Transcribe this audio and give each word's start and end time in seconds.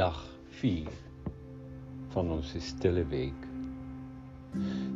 dag 0.00 0.24
4 0.48 0.88
van 2.08 2.30
onze 2.30 2.60
stille 2.60 3.06
week. 3.06 3.46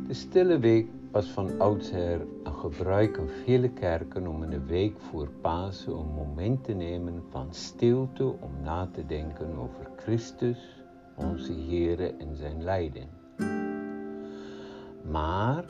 De 0.07 0.13
stille 0.13 0.59
week 0.59 0.87
was 1.11 1.25
van 1.25 1.59
oudsher 1.59 2.21
een 2.43 2.53
gebruik 2.53 3.17
in 3.17 3.27
vele 3.27 3.69
kerken 3.69 4.27
om 4.27 4.43
in 4.43 4.49
de 4.49 4.65
week 4.65 4.99
voor 4.99 5.29
Pasen 5.41 5.93
een 5.93 6.13
moment 6.13 6.63
te 6.63 6.73
nemen 6.73 7.23
van 7.29 7.53
stilte 7.53 8.23
om 8.23 8.51
na 8.63 8.89
te 8.91 9.05
denken 9.05 9.57
over 9.57 9.89
Christus, 9.95 10.83
onze 11.15 11.53
Heere 11.53 12.13
en 12.17 12.35
zijn 12.35 12.63
lijden. 12.63 13.09
Maar 15.11 15.65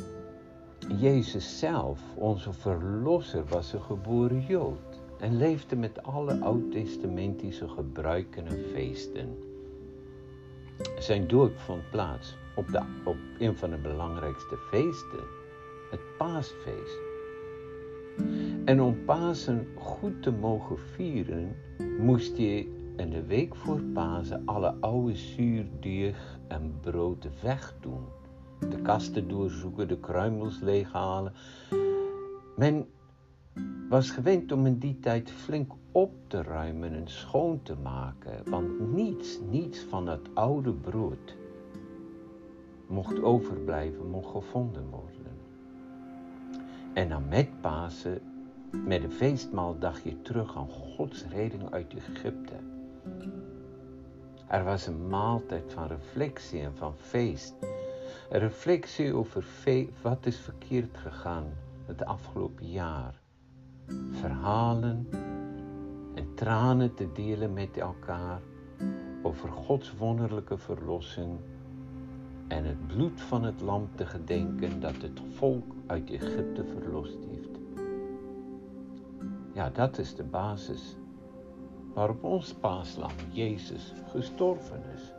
Jezus 0.99 1.59
zelf, 1.59 2.01
onze 2.15 2.53
Verlosser, 2.53 3.45
was 3.45 3.73
een 3.73 3.81
geboren 3.81 4.41
Jood 4.41 5.03
en 5.25 5.37
leefde 5.37 5.75
met 5.75 6.03
alle 6.03 6.39
oud-testamentische 6.39 7.67
gebruiken 7.67 8.45
en 8.45 8.59
feesten. 8.73 9.37
Zijn 10.99 11.27
dood 11.27 11.51
vond 11.55 11.89
plaats 11.89 12.37
op, 12.55 12.85
op 13.05 13.17
een 13.39 13.57
van 13.57 13.69
de 13.69 13.77
belangrijkste 13.77 14.57
feesten, 14.57 15.23
het 15.91 15.99
paasfeest. 16.17 16.97
En 18.65 18.81
om 18.81 19.05
Pasen 19.05 19.67
goed 19.75 20.23
te 20.23 20.31
mogen 20.31 20.79
vieren, 20.79 21.55
moest 21.99 22.37
je 22.37 22.57
in 22.97 23.09
de 23.09 23.25
week 23.25 23.55
voor 23.55 23.79
Pasen 23.81 24.41
alle 24.45 24.75
oude 24.79 25.15
zuurdeeg 25.15 26.39
en 26.47 26.77
brood 26.81 27.27
wegdoen. 27.41 28.05
De 28.59 28.81
kasten 28.81 29.27
doorzoeken, 29.27 29.87
de 29.87 29.99
kruimels 29.99 30.59
leeghalen. 30.59 31.33
Men 32.55 32.87
was 33.89 34.11
gewend 34.11 34.51
om 34.51 34.65
in 34.65 34.77
die 34.77 34.99
tijd 34.99 35.31
flink 35.31 35.71
op 35.91 36.11
te 36.27 36.43
ruimen 36.43 36.93
en 36.93 37.07
schoon 37.07 37.59
te 37.63 37.75
maken, 37.75 38.49
want 38.49 38.79
niets, 38.93 39.39
niets 39.49 39.79
van 39.79 40.07
het 40.07 40.29
oude 40.33 40.73
brood 40.73 41.35
mocht 42.87 43.21
overblijven, 43.21 44.09
mocht 44.09 44.31
gevonden 44.31 44.89
worden. 44.89 45.37
En 46.93 47.09
dan 47.09 47.27
met 47.27 47.61
Pasen, 47.61 48.21
met 48.71 49.03
een 49.03 49.11
feestmaal, 49.11 49.79
dacht 49.79 50.03
je 50.03 50.21
terug 50.21 50.55
aan 50.55 50.69
Gods 50.69 51.25
redding 51.25 51.71
uit 51.71 51.93
Egypte. 51.93 52.55
Er 54.47 54.63
was 54.63 54.87
een 54.87 55.07
maaltijd 55.07 55.73
van 55.73 55.87
reflectie 55.87 56.61
en 56.61 56.75
van 56.75 56.95
feest. 56.95 57.55
Reflectie 58.29 59.13
over 59.13 59.45
wat 60.01 60.25
is 60.25 60.39
verkeerd 60.39 60.97
gegaan 60.97 61.45
het 61.85 62.05
afgelopen 62.05 62.67
jaar 62.67 63.23
verhalen 64.11 65.07
en 66.15 66.33
tranen 66.33 66.93
te 66.93 67.11
delen 67.11 67.53
met 67.53 67.77
elkaar 67.77 68.41
over 69.21 69.49
Gods 69.49 69.97
wonderlijke 69.97 70.57
verlossing 70.57 71.39
en 72.47 72.63
het 72.63 72.87
bloed 72.87 73.21
van 73.21 73.43
het 73.43 73.61
lam 73.61 73.89
te 73.95 74.05
gedenken 74.05 74.79
dat 74.79 75.01
het 75.01 75.21
volk 75.33 75.73
uit 75.85 76.09
Egypte 76.09 76.65
verlost 76.65 77.17
heeft. 77.29 77.59
Ja, 79.53 79.69
dat 79.69 79.97
is 79.97 80.15
de 80.15 80.23
basis 80.23 80.97
waarop 81.93 82.23
ons 82.23 82.53
paaslam, 82.53 83.11
Jezus, 83.29 83.93
gestorven 84.11 84.81
is. 84.93 85.13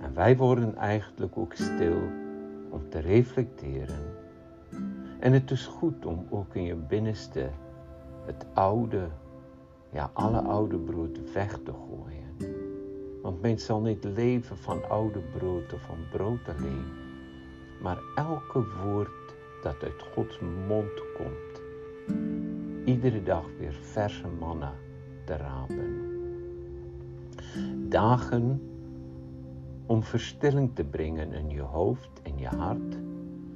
En 0.00 0.14
wij 0.14 0.36
worden 0.36 0.76
eigenlijk 0.76 1.38
ook 1.38 1.54
stil 1.54 2.02
om 2.70 2.88
te 2.88 2.98
reflecteren 2.98 4.11
en 5.22 5.32
het 5.32 5.50
is 5.50 5.66
goed 5.66 6.06
om 6.06 6.26
ook 6.30 6.54
in 6.54 6.62
je 6.62 6.74
binnenste 6.74 7.50
het 8.26 8.46
oude, 8.54 9.08
ja, 9.90 10.10
alle 10.12 10.40
oude 10.40 10.78
brood 10.78 11.32
weg 11.32 11.58
te 11.64 11.72
gooien. 11.72 12.54
Want 13.22 13.40
men 13.40 13.58
zal 13.58 13.80
niet 13.80 14.04
leven 14.04 14.56
van 14.56 14.88
oude 14.88 15.18
brood 15.18 15.72
of 15.72 15.80
van 15.80 15.98
brood 16.10 16.48
alleen, 16.48 16.84
maar 17.82 17.98
elke 18.14 18.64
woord 18.84 19.34
dat 19.62 19.82
uit 19.82 20.02
Gods 20.14 20.40
mond 20.68 21.02
komt, 21.16 21.62
iedere 22.84 23.22
dag 23.22 23.44
weer 23.58 23.72
verse 23.72 24.28
manna 24.38 24.72
te 25.24 25.36
rapen. 25.36 26.10
Dagen 27.88 28.62
om 29.86 30.02
verstilling 30.02 30.74
te 30.74 30.84
brengen 30.84 31.32
in 31.32 31.48
je 31.48 31.60
hoofd 31.60 32.22
en 32.22 32.38
je 32.38 32.46
hart 32.46 33.01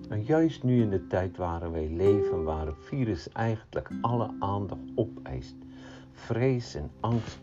en 0.09 0.23
juist 0.23 0.63
nu 0.63 0.81
in 0.83 0.91
de 0.91 1.07
tijd 1.07 1.37
waar 1.37 1.73
wij 1.73 1.89
leven, 1.89 2.45
waar 2.45 2.67
het 2.67 2.85
virus 2.85 3.33
eigenlijk 3.33 3.91
alle 4.01 4.31
aandacht 4.39 4.81
opeist, 4.95 5.57
vrees 6.13 6.75
en 6.75 6.91
angst 7.01 7.41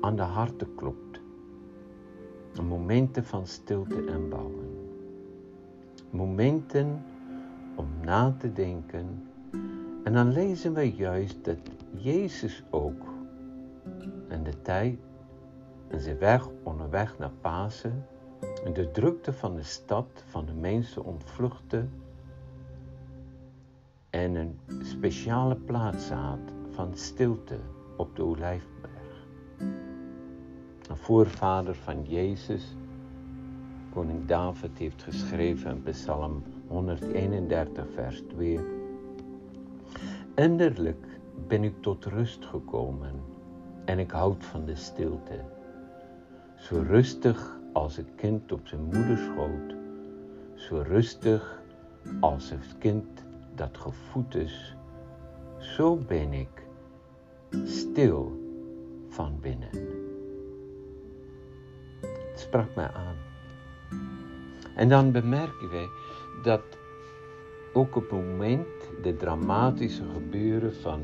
aan 0.00 0.16
de 0.16 0.22
harten 0.22 0.74
klopt. 0.74 1.20
Momenten 2.68 3.24
van 3.24 3.46
stilte 3.46 4.04
inbouwen. 4.06 4.88
Momenten 6.10 7.02
om 7.74 7.86
na 8.04 8.34
te 8.38 8.52
denken. 8.52 9.28
En 10.04 10.12
dan 10.12 10.32
lezen 10.32 10.74
wij 10.74 10.88
juist 10.88 11.44
dat 11.44 11.58
Jezus 11.96 12.62
ook 12.70 13.04
in 14.28 14.42
de 14.42 14.62
tijd 14.62 14.98
en 15.88 16.00
zijn 16.00 16.18
weg 16.18 16.48
onderweg 16.62 17.18
naar 17.18 17.32
Pasen 17.40 17.90
en 17.90 18.11
de 18.72 18.90
drukte 18.90 19.32
van 19.32 19.54
de 19.54 19.62
stad, 19.62 20.24
van 20.28 20.46
de 20.46 20.52
mensen 20.52 21.04
ontvluchtte 21.04 21.86
en 24.10 24.34
een 24.34 24.58
speciale 24.82 25.56
plaats 25.56 26.10
had 26.10 26.52
van 26.70 26.94
stilte 26.94 27.58
op 27.96 28.16
de 28.16 28.22
Olijfberg. 28.22 29.26
Een 30.88 30.96
voorvader 30.96 31.74
van 31.74 32.04
Jezus, 32.04 32.76
koning 33.92 34.26
David, 34.26 34.78
heeft 34.78 35.02
geschreven 35.02 35.70
in 35.70 35.82
Psalm 35.82 36.42
131, 36.66 37.86
vers 37.94 38.22
2. 38.28 38.60
Innerlijk 40.34 41.06
ben 41.46 41.64
ik 41.64 41.82
tot 41.82 42.04
rust 42.04 42.44
gekomen 42.44 43.20
en 43.84 43.98
ik 43.98 44.10
houd 44.10 44.44
van 44.44 44.64
de 44.64 44.74
stilte. 44.74 45.44
Zo 46.56 46.82
rustig 46.86 47.60
als 47.72 47.96
het 47.96 48.08
kind 48.16 48.52
op 48.52 48.66
zijn 48.66 48.82
moederschoot, 48.82 49.74
zo 50.54 50.82
rustig 50.86 51.62
als 52.20 52.50
het 52.50 52.78
kind 52.78 53.24
dat 53.54 53.78
gevoed 53.78 54.34
is, 54.34 54.76
zo 55.58 55.96
ben 55.96 56.32
ik 56.32 56.66
stil 57.64 58.40
van 59.08 59.38
binnen. 59.40 59.70
Het 62.00 62.40
sprak 62.40 62.74
mij 62.74 62.90
aan. 62.90 63.16
En 64.76 64.88
dan 64.88 65.12
bemerken 65.12 65.70
wij 65.70 65.88
dat 66.42 66.62
ook 67.72 67.96
op 67.96 68.10
het 68.10 68.28
moment 68.28 68.66
de 69.02 69.16
dramatische 69.16 70.02
gebeuren 70.12 70.74
van 70.74 71.00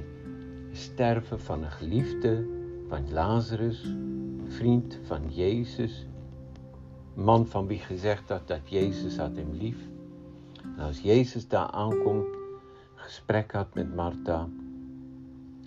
sterven 0.73 1.41
van 1.41 1.62
een 1.62 1.71
geliefde, 1.71 2.47
van 2.89 3.12
Lazarus, 3.12 3.95
vriend 4.47 4.99
van 5.03 5.23
Jezus, 5.29 6.08
man 7.19 7.47
van 7.47 7.67
wie 7.67 7.79
gezegd 7.79 8.29
had 8.29 8.49
dat 8.49 8.71
Jezus 8.71 9.17
had 9.17 9.37
hem 9.37 9.53
lief. 9.53 9.79
En 10.62 10.79
als 10.79 11.01
Jezus 11.01 11.49
daar 11.49 11.71
aankomt, 11.71 12.37
gesprek 12.95 13.53
had 13.53 13.75
met 13.75 13.95
Martha. 13.95 14.49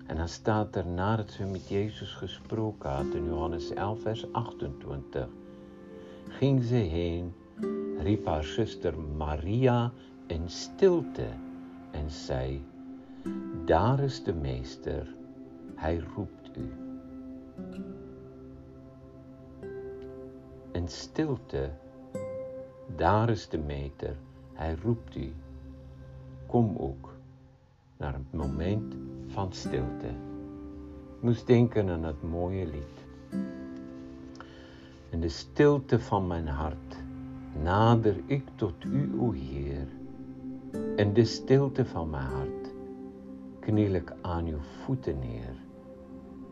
En 0.06 0.16
dan 0.16 0.28
staat 0.28 0.76
er 0.76 0.86
nadat 0.86 1.32
ze 1.32 1.44
met 1.44 1.68
Jezus 1.68 2.14
gesproken 2.14 2.90
had 2.90 3.14
in 3.14 3.26
Johannes 3.26 3.70
11, 3.74 4.02
vers 4.02 4.32
28. 4.32 5.28
Ging 6.28 6.64
ze 6.64 6.76
heen, 6.76 7.34
riep 8.00 8.26
haar 8.26 8.44
zuster 8.44 9.00
Maria 9.18 9.92
in 10.28 10.50
stilte 10.50 11.28
en 11.92 12.12
zei: 12.12 12.66
Daar 13.66 14.00
is 14.00 14.24
de 14.24 14.34
meester, 14.34 15.16
hij 15.76 16.04
roept 16.16 16.58
u. 16.58 16.72
stilte. 20.92 21.70
Daar 22.96 23.30
is 23.30 23.50
de 23.50 23.58
meter, 23.58 24.16
hij 24.54 24.76
roept 24.84 25.16
u. 25.16 25.34
Kom 26.48 26.78
ook 26.78 27.14
naar 27.98 28.16
een 28.16 28.28
moment 28.32 28.96
van 29.28 29.54
stilte. 29.54 30.08
Ik 31.16 31.22
moest 31.22 31.48
denken 31.48 31.90
aan 31.90 32.04
het 32.04 32.24
mooie 32.24 32.66
lied. 32.66 33.06
In 35.10 35.20
de 35.20 35.30
stilte 35.30 36.00
van 36.00 36.28
mijn 36.28 36.48
hart 36.48 36.98
nader 37.62 38.16
ik 38.26 38.44
tot 38.56 38.84
u, 38.84 39.12
o 39.20 39.32
Heer. 39.32 39.88
In 40.96 41.14
de 41.14 41.26
stilte 41.26 41.86
van 41.86 42.10
mijn 42.10 42.26
hart 42.26 42.72
kniel 43.60 43.94
ik 43.94 44.14
aan 44.22 44.46
uw 44.46 44.60
voeten 44.84 45.20
neer. 45.20 45.56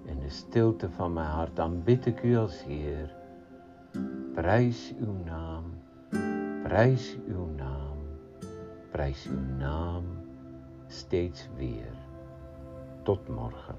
In 0.05 0.19
de 0.19 0.29
stilte 0.29 0.89
van 0.89 1.13
mijn 1.13 1.29
hart 1.29 1.59
aanbid 1.59 2.05
ik 2.05 2.23
u 2.23 2.37
als 2.37 2.63
Heer. 2.63 3.18
Prys 4.39 4.91
u 5.01 5.13
naam. 5.25 5.75
Prys 6.63 7.15
u 7.27 7.47
naam. 7.57 7.97
Prys 8.91 9.25
u 9.27 9.39
naam 9.59 10.03
steeds 10.87 11.49
weer. 11.57 11.91
Tot 13.03 13.27
morgen. 13.29 13.75